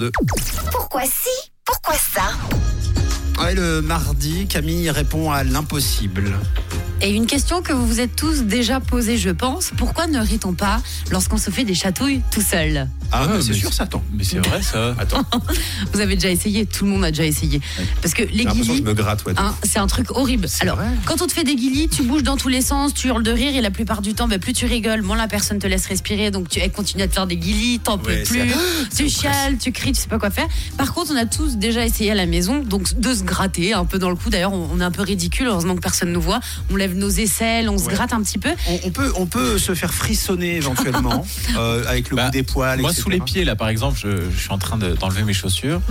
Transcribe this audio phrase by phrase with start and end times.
[0.00, 0.10] 32.
[0.72, 1.50] Pourquoi si?
[1.64, 3.42] Pourquoi ça?
[3.42, 6.32] Ouais, le mardi, Camille répond à l'impossible.
[7.02, 9.70] Et une question que vous vous êtes tous déjà posée, je pense.
[9.78, 13.72] Pourquoi ne rit-on pas lorsqu'on se fait des chatouilles tout seul Ah, Ah, c'est sûr,
[13.72, 14.02] ça attend.
[14.12, 14.94] Mais c'est vrai ça.
[14.98, 15.24] Attends,
[15.94, 17.60] Vous avez déjà essayé, tout le monde a déjà essayé.
[18.02, 19.24] Parce que les que je me gratte.
[19.24, 20.46] Ouais, hein, c'est un truc horrible.
[20.60, 20.88] Alors, vrai.
[21.06, 23.32] quand on te fait des guilis, tu bouges dans tous les sens, tu hurles de
[23.32, 25.86] rire et la plupart du temps, bah, plus tu rigoles, moins la personne te laisse
[25.86, 26.30] respirer.
[26.30, 28.42] Donc, tu elle continue à te faire des guilis, t'en peux Ouais, plus.
[28.94, 30.48] Tu chiales, tu cries, tu sais pas quoi faire.
[30.76, 33.86] Par contre, on a tous déjà essayé à la maison, donc de se gratter un
[33.86, 34.28] peu dans le cou.
[34.28, 36.40] D'ailleurs, on, on est un peu ridicule, heureusement que personne nous voit.
[36.70, 37.94] On lève nos aisselles, on se Ouais.
[37.94, 38.50] gratte un petit peu.
[38.68, 41.24] On, on peut, on peut se faire frissonner éventuellement
[41.58, 42.80] euh, avec le Bah, bout des poils.
[42.80, 43.02] Moi etc.
[43.02, 45.80] sous les pieds là par exemple, je, je suis en train de- d'enlever mes chaussures.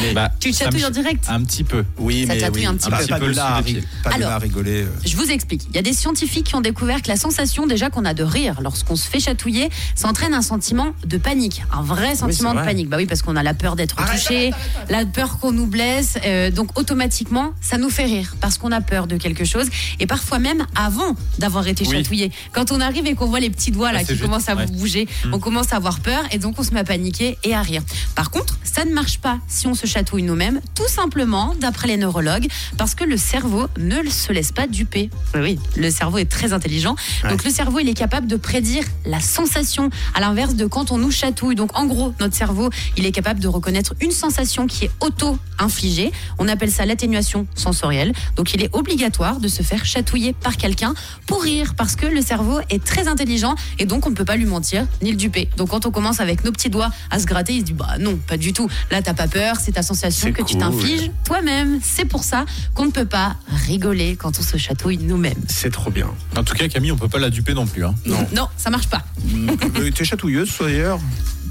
[0.00, 1.84] Mais bah, Tu chatouilles en direct Un petit peu.
[1.98, 2.66] Oui, Ça mais chatouille oui.
[2.66, 3.06] un petit Pas- peu.
[3.06, 4.86] pas, de là à rigoler.
[5.04, 5.62] Je vous explique.
[5.70, 8.22] Il y a des scientifiques qui ont découvert que la sensation déjà qu'on a de
[8.22, 12.58] rire lorsqu'on se fait chatouiller, ça entraîne un sentiment de panique, un vrai sentiment de
[12.58, 12.66] vrai.
[12.66, 12.88] panique.
[12.88, 14.50] Bah oui, parce qu'on a la peur d'être Arrête, touché,
[14.88, 18.80] la peur qu'on nous blesse, euh, donc automatiquement ça nous fait rire parce qu'on a
[18.80, 19.66] peur de quelque chose
[20.00, 21.96] et parfois même avant d'avoir été Oui.
[21.96, 22.32] chatouillé.
[22.52, 24.54] Quand on arrive et qu'on voit les petits doigts là Ah, qui juste, commencent à
[24.56, 24.66] ouais.
[24.66, 27.62] bouger, on commence à avoir peur et donc on se met à paniquer et à
[27.62, 27.82] rire.
[28.14, 31.96] Par contre, ça ne marche pas si on se chatouille nous-mêmes, tout simplement d'après les
[31.96, 35.10] neurologues, parce que le cerveau ne se laisse pas duper.
[35.34, 36.96] Oui, oui, le cerveau est très intelligent.
[37.28, 40.98] Donc le cerveau, il est capable de prédire la sensation, à l'inverse de quand on
[40.98, 41.54] nous chatouille.
[41.54, 46.12] Donc en gros, notre cerveau, il est capable de reconnaître une sensation qui est auto-infligée.
[46.38, 48.12] On appelle ça l'atténuation sensorielle.
[48.36, 50.94] Donc il est obligatoire de se faire chatouiller par quelqu'un
[51.26, 54.36] pour rire, parce que le cerveau est très intelligent et donc on ne peut pas
[54.36, 55.48] lui mentir ni le duper.
[55.56, 57.96] Donc quand on commence avec nos petits doigts à se gratter, il se dit bah
[57.98, 58.68] non, pas du tout.
[58.90, 60.60] Là, t'as pas peur, c'est ta sensation que tu cool.
[60.62, 61.80] t'infliges toi-même.
[61.82, 63.34] C'est pour ça qu'on ne peut pas
[63.66, 65.34] rigoler quand on se chatouille nous-mêmes.
[65.48, 66.06] C'est trop bien.
[66.36, 67.84] En tout cas Camille, on peut pas la duper non plus.
[67.84, 67.94] Hein.
[68.06, 68.24] Non.
[68.32, 69.02] Non, ça marche pas.
[69.78, 70.98] Euh, T'es chatouilleuse, d'ailleurs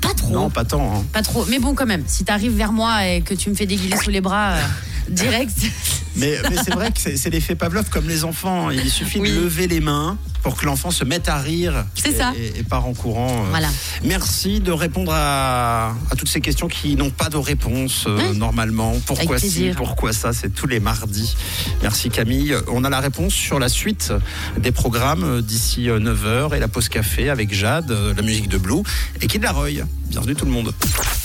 [0.02, 0.31] Pas trop.
[0.33, 0.95] Non, pas tant.
[0.99, 1.03] hein.
[1.11, 1.45] Pas trop.
[1.49, 4.09] Mais bon, quand même, si t'arrives vers moi et que tu me fais déguiler sous
[4.09, 4.61] les bras euh,
[5.09, 5.52] direct,
[6.17, 8.70] Mais, mais c'est vrai que c'est c'est l'effet Pavlov comme les enfants.
[8.72, 9.30] Il suffit Oui.
[9.31, 11.85] de lever les mains pour que l'enfant se mette à rire.
[11.94, 12.31] C'est et, ça.
[12.38, 13.44] Et, et part en courant.
[13.46, 13.50] euh.
[13.50, 13.68] voilà.
[14.06, 18.38] Merci de répondre à, à toutes ces questions qui n'ont pas de réponse euh, Oui.
[18.38, 18.94] normalement.
[19.06, 19.75] Pourquoi Avec si, plaisir.
[19.75, 21.35] pourquoi ça, c'est tous les mardis.
[21.81, 22.56] Merci Camille.
[22.69, 24.13] On a la réponse sur la suite
[24.58, 28.84] des programmes euh, d'ici 9h et la pause café avec Jade, la musique de Blue
[29.22, 29.84] et Kid Laroi.
[30.08, 30.74] Bienvenue tout le monde.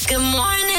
[0.09, 0.69] Good morning,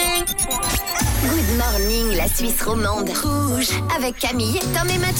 [2.21, 3.09] la Suisse romande.
[3.09, 5.11] Rouge, avec Camille, Tom et Mathieu.